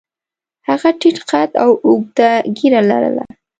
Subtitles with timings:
[0.67, 3.25] هغه ټیټ قد او اوږده ږیره لرله.